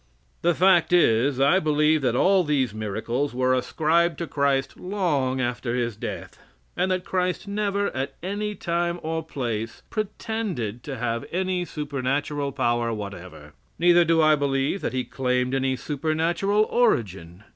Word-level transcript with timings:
The 0.41 0.55
fact 0.55 0.91
is, 0.93 1.39
I 1.39 1.59
believe 1.59 2.01
that 2.01 2.15
all 2.15 2.43
these 2.43 2.73
miracles 2.73 3.35
were 3.35 3.53
ascribed 3.53 4.17
to 4.17 4.25
Christ 4.25 4.77
long 4.79 5.39
after 5.39 5.75
His 5.75 5.95
death, 5.95 6.39
and 6.75 6.89
that 6.89 7.05
Christ 7.05 7.47
never, 7.47 7.95
at 7.95 8.15
any 8.23 8.55
time 8.55 8.99
or 9.03 9.21
place, 9.23 9.83
pretended 9.91 10.81
to 10.85 10.97
have 10.97 11.23
any 11.31 11.65
supernatural 11.65 12.51
power 12.51 12.91
whatever. 12.91 13.53
Neither 13.77 14.03
do 14.03 14.23
I 14.23 14.35
believe 14.35 14.81
that 14.81 14.93
He 14.93 15.03
claimed 15.03 15.53
any 15.53 15.75
supernatural 15.75 16.63
origin. 16.63 17.43